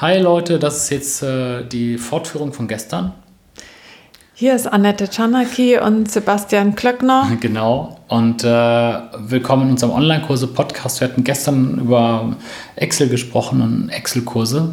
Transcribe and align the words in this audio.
Hi 0.00 0.18
Leute, 0.18 0.58
das 0.58 0.84
ist 0.84 0.90
jetzt 0.90 1.22
äh, 1.22 1.62
die 1.62 1.98
Fortführung 1.98 2.54
von 2.54 2.66
gestern. 2.66 3.12
Hier 4.32 4.54
ist 4.54 4.66
Annette 4.66 5.10
Czanaki 5.10 5.78
und 5.78 6.10
Sebastian 6.10 6.74
Klöckner. 6.74 7.30
Genau. 7.40 7.98
Und 8.08 8.42
äh, 8.42 8.46
willkommen 8.48 9.64
in 9.64 9.70
unserem 9.72 9.92
Online-Kurse-Podcast. 9.92 11.02
Wir 11.02 11.08
hatten 11.08 11.22
gestern 11.22 11.80
über 11.80 12.34
Excel 12.76 13.10
gesprochen 13.10 13.60
und 13.60 13.90
Excel-Kurse, 13.90 14.72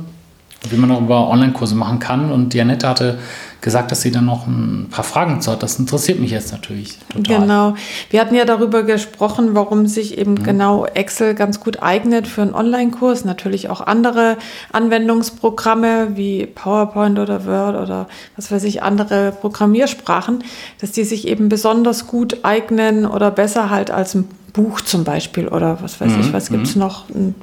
wie 0.69 0.77
man 0.77 0.91
auch 0.91 1.01
über 1.01 1.29
Online-Kurse 1.29 1.75
machen 1.75 1.99
kann. 1.99 2.31
Und 2.31 2.53
die 2.53 2.61
Annette 2.61 2.87
hatte 2.87 3.19
gesagt, 3.61 3.91
dass 3.91 4.01
sie 4.01 4.11
dann 4.11 4.25
noch 4.25 4.47
ein 4.47 4.87
paar 4.91 5.03
Fragen 5.03 5.41
zu 5.41 5.51
hat. 5.51 5.63
Das 5.63 5.79
interessiert 5.79 6.19
mich 6.19 6.31
jetzt 6.31 6.51
natürlich 6.51 6.99
total. 7.09 7.41
Genau. 7.41 7.75
Wir 8.09 8.21
hatten 8.21 8.35
ja 8.35 8.45
darüber 8.45 8.83
gesprochen, 8.83 9.49
warum 9.53 9.87
sich 9.87 10.17
eben 10.17 10.33
mhm. 10.33 10.43
genau 10.43 10.85
Excel 10.85 11.33
ganz 11.33 11.59
gut 11.59 11.81
eignet 11.81 12.27
für 12.27 12.41
einen 12.41 12.53
Online-Kurs. 12.53 13.25
Natürlich 13.25 13.69
auch 13.69 13.81
andere 13.81 14.37
Anwendungsprogramme 14.71 16.15
wie 16.15 16.45
PowerPoint 16.45 17.19
oder 17.19 17.45
Word 17.45 17.81
oder 17.81 18.07
was 18.35 18.51
weiß 18.51 18.63
ich, 18.63 18.83
andere 18.83 19.31
Programmiersprachen, 19.31 20.43
dass 20.79 20.91
die 20.91 21.03
sich 21.03 21.27
eben 21.27 21.49
besonders 21.49 22.07
gut 22.07 22.39
eignen 22.43 23.05
oder 23.05 23.31
besser 23.31 23.69
halt 23.69 23.91
als 23.91 24.15
ein 24.15 24.27
Buch 24.53 24.81
zum 24.81 25.03
Beispiel 25.03 25.47
oder 25.47 25.81
was 25.81 25.99
weiß 26.01 26.11
mhm. 26.11 26.19
ich, 26.21 26.33
was 26.33 26.49
gibt 26.49 26.67
es 26.67 26.75
mhm. 26.75 26.81
noch, 26.81 27.09
ein 27.09 27.35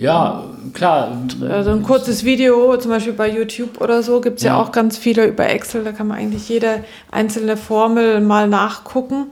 ja, 0.00 0.44
klar. 0.72 1.16
Also 1.48 1.70
ein 1.72 1.82
kurzes 1.82 2.24
Video, 2.24 2.76
zum 2.78 2.90
Beispiel 2.90 3.12
bei 3.12 3.30
YouTube 3.30 3.80
oder 3.80 4.02
so, 4.02 4.20
gibt 4.20 4.38
es 4.38 4.44
ja. 4.44 4.54
ja. 4.54 4.62
auch 4.62 4.72
ganz 4.72 4.96
viele 4.96 5.26
über 5.26 5.48
Excel. 5.48 5.84
Da 5.84 5.92
kann 5.92 6.08
man 6.08 6.18
eigentlich 6.18 6.48
jede 6.48 6.84
einzelne 7.10 7.56
Formel 7.56 8.20
mal 8.20 8.48
nachgucken. 8.48 9.26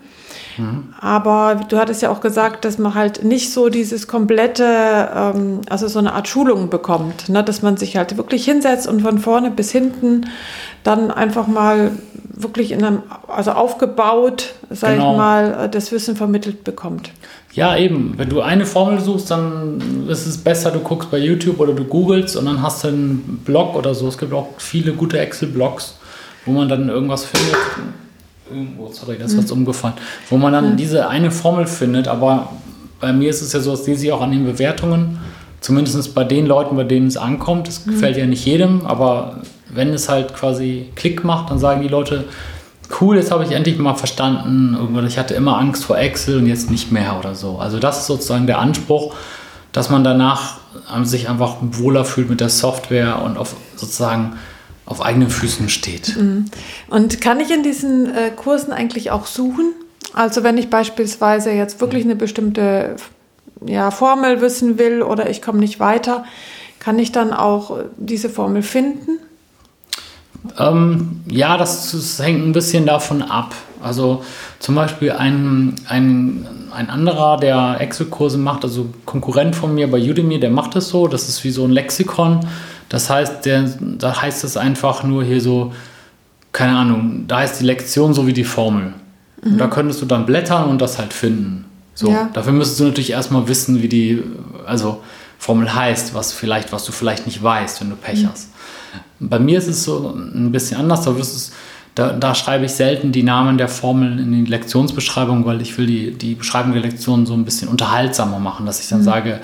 Mhm. 0.59 0.95
Aber 1.01 1.61
du 1.69 1.79
hattest 1.79 2.03
ja 2.03 2.11
auch 2.11 2.21
gesagt, 2.21 2.65
dass 2.65 2.79
man 2.79 2.95
halt 2.95 3.25
nicht 3.25 3.53
so 3.53 3.69
dieses 3.69 4.07
komplette, 4.07 4.65
ähm, 5.15 5.61
also 5.69 5.89
so 5.89 5.99
eine 5.99 6.13
Art 6.13 6.29
Schulung 6.29 6.71
bekommt, 6.71 7.29
ne? 7.29 7.43
dass 7.43 7.63
man 7.63 7.77
sich 7.77 7.97
halt 7.97 8.17
wirklich 8.17 8.45
hinsetzt 8.45 8.87
und 8.87 9.03
von 9.03 9.19
vorne 9.19 9.51
bis 9.51 9.71
hinten 9.71 10.27
dann 10.83 11.11
einfach 11.11 11.47
mal 11.47 11.93
wirklich 12.33 12.73
in 12.73 12.85
einem, 12.85 13.03
also 13.27 13.53
aufgebaut, 13.53 14.55
sag 14.71 14.95
genau. 14.95 15.13
ich 15.13 15.17
mal, 15.17 15.69
das 15.71 15.91
Wissen 15.93 16.17
vermittelt 16.17 16.65
bekommt. 16.65 17.11
Ja, 17.53 17.77
eben. 17.77 18.15
Wenn 18.17 18.29
du 18.29 18.41
eine 18.41 18.67
Formel 18.67 19.01
suchst, 19.01 19.31
dann 19.31 20.07
ist 20.09 20.27
es 20.27 20.39
besser, 20.39 20.71
du 20.71 20.79
guckst 20.81 21.11
bei 21.11 21.19
YouTube 21.19 21.59
oder 21.59 21.73
du 21.73 21.85
googelst 21.85 22.37
und 22.37 22.47
dann 22.47 22.63
hast 22.63 22.85
du 22.85 22.89
einen 22.89 23.43
Blog 23.45 23.75
oder 23.75 23.95
so. 23.95 24.07
Es 24.07 24.19
gibt 24.19 24.33
auch 24.33 24.49
viele 24.59 24.93
gute 24.93 25.19
Excel-Blogs, 25.19 25.97
wo 26.47 26.53
man 26.53 26.69
dann 26.69 26.89
irgendwas 26.89 27.25
findet. 27.25 27.57
Oh, 28.79 28.91
sorry, 28.93 29.17
das 29.19 29.33
ist 29.33 29.51
mhm. 29.51 29.59
umgefallen. 29.59 29.95
Wo 30.31 30.37
man 30.37 30.53
dann 30.53 30.73
mhm. 30.73 30.77
diese 30.77 31.09
eine 31.09 31.31
Formel 31.31 31.67
findet, 31.67 32.09
aber 32.09 32.51
bei 33.01 33.13
mir 33.13 33.31
ist 33.31 33.43
es 33.43 33.53
ja 33.53 33.61
so, 33.61 33.71
das 33.73 33.87
lese 33.87 34.07
ich 34.07 34.13
auch 34.13 34.21
an 34.21 34.33
den 34.33 34.45
Bewertungen, 34.45 35.19
zumindest 35.61 36.15
bei 36.15 36.25
den 36.25 36.47
Leuten, 36.47 36.77
bei 36.77 36.85
denen 36.85 37.07
es 37.07 37.17
ankommt. 37.17 37.69
Es 37.69 37.87
mhm. 37.87 37.93
gefällt 37.93 38.17
ja 38.17 38.27
nicht 38.27 38.45
jedem, 38.45 38.87
aber 38.87 39.43
wenn 39.69 39.91
es 39.91 40.09
halt 40.09 40.35
quasi 40.35 40.91
Klick 40.97 41.25
macht, 41.25 41.51
dann 41.51 41.59
sagen 41.59 41.83
die 41.83 41.89
Leute, 41.89 42.25
cool, 43.01 43.17
jetzt 43.17 43.31
habe 43.31 43.45
ich 43.45 43.53
endlich 43.53 43.79
mal 43.79 43.95
verstanden, 43.95 44.77
ich 45.07 45.19
hatte 45.19 45.35
immer 45.35 45.59
Angst 45.59 45.85
vor 45.85 45.99
Excel 45.99 46.39
und 46.39 46.47
jetzt 46.47 46.71
nicht 46.71 46.91
mehr 46.91 47.19
oder 47.19 47.35
so. 47.35 47.59
Also 47.59 47.79
das 47.79 47.99
ist 47.99 48.07
sozusagen 48.07 48.47
der 48.47 48.59
Anspruch, 48.59 49.15
dass 49.73 49.91
man 49.91 50.03
danach 50.05 50.57
sich 51.03 51.29
einfach 51.29 51.57
wohler 51.61 52.07
fühlt 52.07 52.31
mit 52.31 52.41
der 52.41 52.49
Software 52.49 53.21
und 53.23 53.37
auf 53.37 53.57
sozusagen 53.77 54.37
auf 54.89 55.05
eigenen 55.05 55.29
Füßen 55.29 55.69
steht. 55.69 56.17
Mhm. 56.17 56.47
Und 56.89 57.21
kann 57.21 57.41
ich 57.41 57.51
in 57.51 57.63
diesen 57.63 58.15
äh, 58.15 58.31
Kursen 58.35 58.73
eigentlich 58.73 59.11
auch 59.11 59.27
suchen? 59.27 59.75
Also 60.15 60.43
wenn 60.43 60.57
ich 60.57 60.71
beispielsweise 60.71 61.51
jetzt 61.51 61.81
wirklich 61.81 62.05
eine 62.05 62.17
bestimmte 62.17 62.97
ja, 63.67 63.91
Formel 63.91 64.41
wissen 64.41 64.79
will 64.79 65.03
oder 65.03 65.29
ich 65.29 65.43
komme 65.43 65.59
nicht 65.59 65.79
weiter, 65.79 66.25
kann 66.79 66.99
ich 66.99 67.13
dann 67.13 67.35
auch 67.35 67.81
diese 67.99 68.31
Formel 68.31 68.63
finden? 68.63 69.19
Ähm, 70.59 71.21
ja, 71.29 71.59
das, 71.59 71.93
das, 71.93 72.19
hängt 72.21 72.47
ein 72.47 72.53
bisschen 72.53 72.87
davon 72.87 73.21
ab. 73.21 73.55
Also 73.83 74.25
zum 74.59 74.75
Beispiel 74.75 75.13
ein, 75.13 75.75
ein, 75.87 76.47
ein 76.71 76.91
anderer, 76.91 77.37
der 77.37 77.77
Excel-Kurse 77.81 78.39
macht, 78.39 78.65
also 78.65 78.87
Konkurrent 79.05 79.57
von 79.57 79.75
mir 79.75 79.91
bei 79.91 79.99
Udemy, 79.99 80.41
der 80.41 80.51
macht 80.51 80.77
das 80.77 80.89
so. 80.89 81.09
Das 81.09 81.29
ist 81.29 81.45
wie 81.45 81.51
so 81.51 81.65
ein 81.65 81.71
Lexikon. 81.71 82.41
Das 82.89 83.11
heißt, 83.11 83.45
der, 83.45 83.71
da 83.81 84.21
heißt 84.21 84.45
es 84.45 84.57
einfach 84.57 85.05
nur 85.05 85.25
hier 85.25 85.41
so, 85.41 85.73
keine 86.53 86.77
Ahnung, 86.77 87.25
da 87.29 87.43
ist 87.43 87.61
die 87.61 87.65
Lektion 87.65 88.15
so 88.15 88.27
wie 88.27 88.33
die 88.33 88.45
Formel. 88.45 88.95
Mhm. 89.43 89.53
Und 89.53 89.59
da 89.59 89.67
könntest 89.69 90.03
du 90.03 90.07
dann 90.07 90.27
blättern 90.27 90.69
und 90.69 90.81
das 90.81 90.99
halt 90.99 91.13
finden. 91.13 91.65
So, 91.95 92.11
ja. 92.11 92.31
dafür 92.33 92.53
müsstest 92.53 92.81
du 92.81 92.85
natürlich 92.85 93.11
erstmal 93.11 93.49
wissen, 93.49 93.83
wie 93.83 93.89
die 93.89 94.23
also 94.67 95.03
Formel 95.39 95.73
heißt, 95.73 96.15
was 96.15 96.33
vielleicht, 96.33 96.73
was 96.73 96.85
du 96.85 96.93
vielleicht 96.93 97.27
nicht 97.27 97.43
weißt, 97.43 97.81
wenn 97.81 97.91
du 97.91 97.97
Pech 97.97 98.23
mhm. 98.23 98.31
hast. 98.31 98.49
Bei 99.21 99.39
mir 99.39 99.59
ist 99.59 99.69
es 99.69 99.85
so 99.85 100.15
ein 100.17 100.53
bisschen 100.53 100.81
anders. 100.81 101.03
Da, 101.03 101.13
es, 101.13 101.53
da, 101.99 102.13
da, 102.13 102.35
schreibe 102.35 102.67
ich 102.67 102.73
selten 102.73 103.11
die 103.11 103.25
Namen 103.25 103.59
der 103.59 103.69
Formeln 103.69 104.21
in 104.21 104.45
die 104.45 104.51
Lektionsbeschreibung, 104.51 105.45
weil 105.47 105.61
ich 105.61 105.77
will 105.79 105.87
die, 105.87 106.13
die 106.13 106.37
Beschreibung 106.37 106.73
der 106.73 106.83
Lektion 106.83 107.27
so 107.27 107.35
ein 107.35 107.45
bisschen 107.45 107.69
unterhaltsamer 107.69 108.39
machen, 108.39 108.67
dass 108.67 108.81
ich 108.81 108.89
dann 108.89 109.01
mhm. 109.01 109.05
sage, 109.05 109.41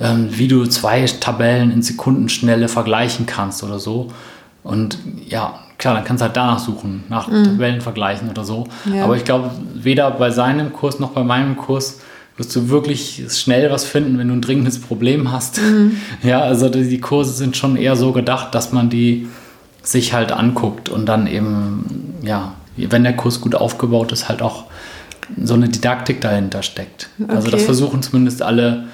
ähm, 0.00 0.28
wie 0.30 0.46
du 0.46 0.66
zwei 0.66 1.04
Tabellen 1.04 1.72
in 1.72 1.82
Sekundenschnelle 1.82 2.68
vergleichen 2.68 3.26
kannst 3.26 3.64
oder 3.64 3.80
so. 3.80 4.12
Und 4.62 4.98
ja, 5.26 5.58
klar, 5.78 5.94
dann 5.94 6.04
kannst 6.04 6.20
du 6.20 6.26
halt 6.26 6.36
danach 6.36 6.60
suchen, 6.60 7.02
nach 7.08 7.26
mhm. 7.26 7.42
Tabellen 7.42 7.80
vergleichen 7.80 8.30
oder 8.30 8.44
so. 8.44 8.68
Ja. 8.92 9.02
Aber 9.02 9.16
ich 9.16 9.24
glaube, 9.24 9.50
weder 9.74 10.10
bei 10.12 10.30
seinem 10.30 10.72
Kurs 10.72 11.00
noch 11.00 11.10
bei 11.10 11.24
meinem 11.24 11.56
Kurs 11.56 12.00
wirst 12.36 12.54
du 12.54 12.68
wirklich 12.68 13.24
schnell 13.30 13.68
was 13.72 13.84
finden, 13.84 14.16
wenn 14.18 14.28
du 14.28 14.34
ein 14.34 14.42
dringendes 14.42 14.80
Problem 14.80 15.32
hast. 15.32 15.60
Mhm. 15.60 15.96
Ja, 16.22 16.40
also 16.40 16.68
die 16.68 17.00
Kurse 17.00 17.32
sind 17.32 17.56
schon 17.56 17.76
eher 17.76 17.96
so 17.96 18.12
gedacht, 18.12 18.54
dass 18.54 18.72
man 18.72 18.90
die 18.90 19.26
sich 19.88 20.12
halt 20.12 20.32
anguckt 20.32 20.88
und 20.88 21.06
dann 21.06 21.26
eben, 21.26 21.95
ja, 22.26 22.54
wenn 22.76 23.04
der 23.04 23.16
Kurs 23.16 23.40
gut 23.40 23.54
aufgebaut 23.54 24.12
ist, 24.12 24.28
halt 24.28 24.42
auch 24.42 24.64
so 25.42 25.54
eine 25.54 25.68
Didaktik 25.68 26.20
dahinter 26.20 26.62
steckt. 26.62 27.08
Okay. 27.20 27.32
Also 27.34 27.50
das 27.50 27.62
versuchen 27.64 28.02
zumindest 28.02 28.42
alle, 28.42 28.84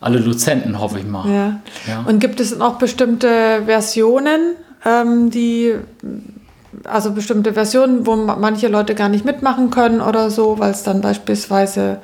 alle 0.00 0.20
Dozenten, 0.20 0.80
hoffe 0.80 0.98
ich 0.98 1.06
mal. 1.06 1.28
Ja. 1.28 1.60
ja. 1.86 2.04
Und 2.06 2.18
gibt 2.18 2.40
es 2.40 2.60
auch 2.60 2.78
bestimmte 2.78 3.62
Versionen, 3.66 4.56
ähm, 4.84 5.30
die 5.30 5.74
also 6.84 7.12
bestimmte 7.12 7.52
Versionen, 7.52 8.06
wo 8.06 8.16
manche 8.16 8.68
Leute 8.68 8.94
gar 8.94 9.08
nicht 9.08 9.24
mitmachen 9.24 9.70
können 9.70 10.00
oder 10.00 10.30
so, 10.30 10.58
weil 10.58 10.72
es 10.72 10.82
dann 10.82 11.00
beispielsweise 11.00 11.98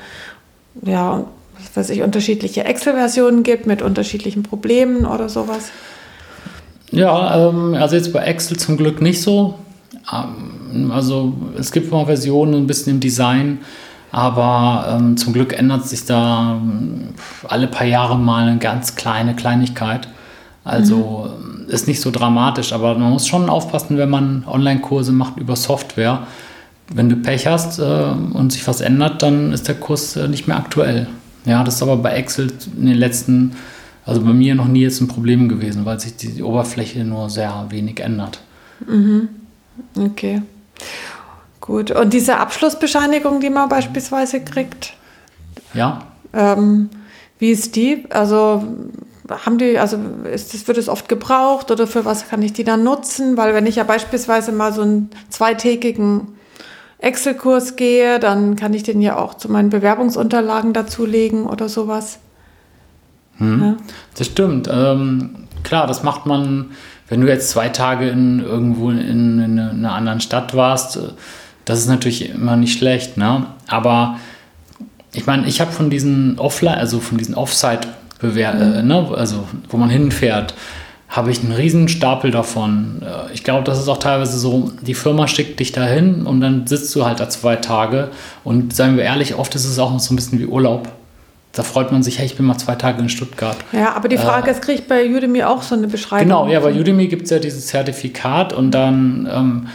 ja, 0.83 1.25
was 1.59 1.77
weiß 1.77 1.91
ich, 1.91 2.03
unterschiedliche 2.03 2.65
Excel-Versionen 2.65 3.43
gibt 3.43 3.67
mit 3.67 3.83
unterschiedlichen 3.83 4.43
Problemen 4.43 5.05
oder 5.07 5.29
sowas? 5.29 5.71
Ja, 6.91 7.49
ähm, 7.49 7.75
also 7.75 7.97
jetzt 7.97 8.13
bei 8.13 8.21
Excel 8.21 8.57
zum 8.57 8.77
Glück 8.77 9.01
nicht 9.01 9.23
so. 9.23 9.59
Ähm, 10.13 10.91
also 10.91 11.35
es 11.59 11.73
gibt 11.73 11.91
mal 11.91 12.07
Versionen 12.07 12.55
ein 12.55 12.67
bisschen 12.67 12.95
im 12.95 13.01
Design, 13.01 13.59
aber 14.13 14.99
ähm, 14.99 15.17
zum 15.17 15.33
Glück 15.33 15.53
ändert 15.53 15.87
sich 15.87 16.05
da 16.05 16.61
ähm, 16.61 17.15
alle 17.49 17.67
paar 17.67 17.87
Jahre 17.87 18.19
mal 18.19 18.49
eine 18.49 18.59
ganz 18.59 18.97
kleine 18.97 19.35
Kleinigkeit. 19.35 20.09
Also 20.65 21.31
mhm. 21.39 21.69
ist 21.69 21.89
nicht 21.89 22.01
so 22.01 22.11
dramatisch, 22.11 22.73
aber 22.73 22.97
man 22.97 23.11
muss 23.11 23.27
schon 23.27 23.49
aufpassen, 23.49 23.97
wenn 23.97 24.11
man 24.11 24.45
Online-Kurse 24.47 25.13
macht 25.13 25.39
über 25.39 25.57
Software 25.57 26.27
wenn 26.93 27.09
du 27.09 27.17
Pech 27.17 27.47
hast 27.47 27.79
äh, 27.79 27.83
und 28.33 28.53
sich 28.53 28.67
was 28.67 28.81
ändert, 28.81 29.23
dann 29.23 29.53
ist 29.53 29.69
der 29.69 29.77
Kurs 29.77 30.17
äh, 30.17 30.29
nicht 30.29 30.49
mehr 30.49 30.57
aktuell. 30.57 31.07
Ja, 31.47 31.65
das 31.65 31.77
ist 31.77 31.83
aber 31.83 31.97
bei 31.97 32.13
Excel 32.13 32.53
in 32.79 32.87
den 32.87 32.97
letzten, 32.97 33.53
also 34.05 34.21
bei 34.23 34.33
mir 34.33 34.55
noch 34.55 34.69
nie 34.69 34.83
jetzt 34.83 35.01
ein 35.01 35.09
Problem 35.09 35.49
gewesen, 35.49 35.85
weil 35.87 35.99
sich 36.01 36.17
die, 36.17 36.33
die 36.33 36.43
Oberfläche 36.43 37.05
nur 37.05 37.31
sehr 37.31 37.67
wenig 37.71 38.01
ändert. 38.01 38.41
Mhm. 38.87 39.29
Okay. 39.97 40.43
Gut. 41.61 41.91
Und 41.91 42.13
diese 42.13 42.39
Abschlussbescheinigung, 42.39 43.41
die 43.41 43.51
man 43.51 43.69
beispielsweise 43.69 44.41
kriegt? 44.41 44.95
Ja. 45.75 46.03
Ähm, 46.33 46.91
wie 47.39 47.51
ist 47.51 47.77
die? 47.77 48.05
Also 48.11 48.65
haben 49.29 49.59
die, 49.59 49.79
also 49.79 49.99
ist 50.31 50.55
das, 50.55 50.67
wird 50.67 50.79
es 50.79 50.89
oft 50.89 51.09
gebraucht 51.09 51.71
oder 51.71 51.87
für 51.87 52.05
was 52.05 52.29
kann 52.29 52.43
ich 52.43 52.53
die 52.53 52.65
dann 52.65 52.83
nutzen? 52.83 53.37
Weil 53.37 53.55
wenn 53.55 53.67
ich 53.67 53.77
ja 53.77 53.85
beispielsweise 53.85 54.53
mal 54.53 54.73
so 54.73 54.83
einen 54.83 55.11
zweitägigen 55.29 56.29
Excel-Kurs 56.99 57.77
gehe, 57.77 58.19
dann 58.19 58.57
kann 58.57 58.75
ich 58.75 58.83
den 58.83 59.01
ja 59.01 59.17
auch 59.17 59.35
zu 59.35 59.51
meinen 59.51 59.71
Bewerbungsunterlagen 59.71 60.73
dazulegen 60.73 61.47
oder 61.47 61.69
sowas. 61.69 62.19
Hm. 63.39 63.63
Ja. 63.63 63.77
Das 64.17 64.27
stimmt. 64.27 64.69
Ähm, 64.71 65.47
klar, 65.63 65.87
das 65.87 66.03
macht 66.03 66.27
man, 66.27 66.73
wenn 67.11 67.21
du 67.21 67.29
jetzt 67.29 67.51
zwei 67.51 67.69
Tage 67.69 68.09
in 68.09 68.41
irgendwo 68.41 68.91
in, 68.91 69.41
in 69.41 69.59
einer 69.59 69.93
anderen 69.93 70.21
Stadt 70.21 70.55
warst. 70.57 70.97
Äh, 70.97 71.01
das 71.67 71.81
ist 71.81 71.89
natürlich 71.89 72.31
immer 72.31 72.57
nicht 72.57 72.79
schlecht, 72.79 73.19
ne? 73.19 73.47
Aber 73.69 74.17
ich 75.13 75.27
meine, 75.27 75.47
ich 75.47 75.61
habe 75.61 75.73
von 75.73 75.91
diesen 75.91 76.39
Offline, 76.39 76.79
also 76.79 77.01
von 77.01 77.19
diesen 77.19 77.35
Offsite-Bewerbungen, 77.35 78.71
mhm. 78.71 78.79
äh, 78.79 78.83
ne? 78.83 79.09
also 79.15 79.47
wo 79.69 79.77
man 79.77 79.91
hinfährt, 79.91 80.55
habe 81.09 81.33
ich 81.33 81.41
einen 81.41 81.53
riesen 81.53 81.89
Stapel 81.89 82.31
davon. 82.31 83.03
Äh, 83.03 83.33
ich 83.35 83.45
glaube, 83.45 83.65
das 83.65 83.79
ist 83.79 83.89
auch 83.89 83.99
teilweise 83.99 84.39
so, 84.39 84.71
die 84.81 84.95
Firma 84.95 85.27
schickt 85.27 85.59
dich 85.61 85.73
dahin 85.73 86.27
und 86.27 86.41
dann 86.41 86.67
sitzt 86.67 86.95
du 86.95 87.05
halt 87.05 87.21
da 87.21 87.29
zwei 87.29 87.57
Tage. 87.57 88.11
Und 88.45 88.75
seien 88.75 88.97
wir 88.97 89.05
ehrlich, 89.05 89.35
oft 89.35 89.55
ist 89.55 89.65
es 89.65 89.79
auch 89.79 89.99
so 89.99 90.15
ein 90.15 90.17
bisschen 90.17 90.39
wie 90.39 90.47
Urlaub. 90.47 90.89
Da 91.53 91.63
freut 91.65 91.91
man 91.91 92.03
sich, 92.03 92.19
hey, 92.19 92.27
ich 92.27 92.37
bin 92.37 92.47
mal 92.47 92.59
zwei 92.59 92.77
Tage 92.77 93.03
in 93.03 93.09
Stuttgart. 93.09 93.57
Ja, 93.73 93.95
aber 93.95 94.09
die 94.09 94.19
Frage 94.19 94.49
äh, 94.49 94.53
ist, 94.53 94.63
kriege 94.63 94.81
ich 94.81 94.89
bei 94.89 95.09
Udemy 95.09 95.43
auch 95.43 95.63
so 95.63 95.75
eine 95.75 95.89
Beschreibung? 95.89 96.29
Genau, 96.29 96.49
ja, 96.49 96.61
bei 96.61 96.73
Udemy 96.73 97.09
gibt 97.09 97.25
es 97.25 97.31
ja 97.31 97.39
dieses 97.39 97.67
Zertifikat 97.67 98.53
und 98.53 98.71
dann, 98.71 99.29
ähm, 99.33 99.67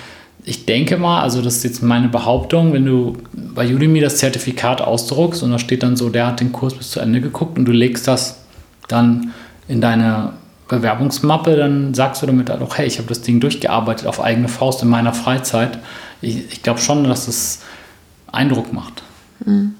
ich 0.45 0.65
denke 0.65 0.95
mal, 0.97 1.21
also 1.21 1.41
das 1.41 1.57
ist 1.57 1.63
jetzt 1.63 1.83
meine 1.83 2.07
Behauptung, 2.07 2.71
wenn 2.71 2.85
du 2.85 3.17
bei 3.33 3.73
Udemy 3.73 3.99
das 3.99 4.17
Zertifikat 4.17 4.81
ausdruckst 4.81 5.43
und 5.43 5.51
da 5.51 5.59
steht 5.59 5.83
dann 5.83 5.97
so, 5.97 6.09
der 6.09 6.27
hat 6.27 6.39
den 6.39 6.53
Kurs 6.53 6.75
bis 6.75 6.91
zu 6.91 7.01
Ende 7.01 7.19
geguckt 7.19 7.57
und 7.57 7.65
du 7.65 7.73
legst 7.73 8.07
das 8.07 8.39
dann 8.87 9.33
in 9.67 9.81
deine 9.81 10.33
Bewerbungsmappe, 10.69 11.57
dann 11.57 11.93
sagst 11.93 12.21
du 12.21 12.25
damit 12.25 12.49
auch, 12.49 12.77
hey, 12.77 12.87
ich 12.87 12.99
habe 12.99 13.09
das 13.09 13.21
Ding 13.21 13.39
durchgearbeitet 13.39 14.07
auf 14.07 14.21
eigene 14.21 14.47
Faust 14.47 14.81
in 14.81 14.89
meiner 14.89 15.13
Freizeit. 15.13 15.77
Ich, 16.21 16.51
ich 16.51 16.63
glaube 16.63 16.79
schon, 16.79 17.03
dass 17.03 17.27
es 17.27 17.61
Eindruck 18.31 18.71
macht. 18.71 19.03
Mhm. 19.45 19.75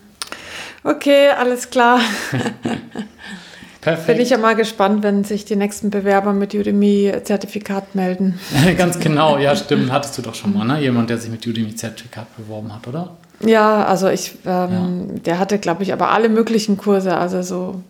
Okay, 0.86 1.30
alles 1.30 1.72
klar. 1.72 2.00
Perfekt. 3.82 4.08
Bin 4.08 4.20
ich 4.20 4.30
ja 4.30 4.38
mal 4.38 4.56
gespannt, 4.56 5.04
wenn 5.04 5.24
sich 5.24 5.46
die 5.46 5.56
nächsten 5.56 5.90
Bewerber 5.90 6.32
mit 6.32 6.54
Udemy-Zertifikat 6.54 7.96
melden. 7.96 8.40
Ganz 8.78 9.00
genau, 9.00 9.38
ja, 9.38 9.56
stimmt. 9.56 9.92
Hattest 9.92 10.18
du 10.18 10.22
doch 10.22 10.36
schon 10.36 10.54
mal, 10.54 10.64
ne? 10.66 10.80
Jemand, 10.80 11.10
der 11.10 11.18
sich 11.18 11.32
mit 11.32 11.46
Udemy-Zertifikat 11.46 12.28
beworben 12.38 12.74
hat, 12.74 12.88
oder? 12.88 13.18
Ja, 13.42 13.84
also 13.86 14.10
ich, 14.10 14.34
ähm, 14.46 15.10
ja. 15.16 15.20
der 15.26 15.40
hatte, 15.40 15.58
glaube 15.58 15.84
ich, 15.84 15.92
aber 15.92 16.10
alle 16.10 16.30
möglichen 16.30 16.78
Kurse, 16.78 17.18
also 17.18 17.42
so 17.42 17.82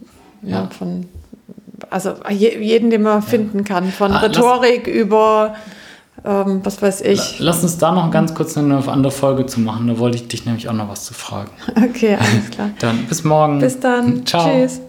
ja. 0.41 0.61
ja 0.61 0.69
von 0.69 1.07
also 1.89 2.13
jeden, 2.29 2.89
den 2.89 3.01
man 3.01 3.21
ja. 3.21 3.21
finden 3.21 3.63
kann, 3.63 3.91
von 3.91 4.13
ah, 4.13 4.19
Rhetorik 4.19 4.87
über 4.87 5.55
ähm, 6.25 6.61
was 6.63 6.81
weiß 6.81 7.01
ich. 7.01 7.39
Lass 7.39 7.63
uns 7.63 7.77
da 7.77 7.91
noch 7.91 8.11
ganz 8.11 8.33
kurz 8.33 8.57
eine 8.57 8.77
andere 8.87 9.11
Folge 9.11 9.45
zu 9.45 9.59
machen. 9.59 9.87
Da 9.87 9.99
wollte 9.99 10.17
ich 10.17 10.27
dich 10.27 10.45
nämlich 10.45 10.67
auch 10.69 10.73
noch 10.73 10.89
was 10.89 11.05
zu 11.05 11.13
fragen. 11.13 11.51
Okay, 11.75 12.15
alles 12.15 12.49
klar. 12.51 12.69
dann 12.79 13.05
bis 13.05 13.23
morgen. 13.23 13.59
Bis 13.59 13.79
dann. 13.79 14.25
Ciao. 14.25 14.49
Tschüss. 14.49 14.81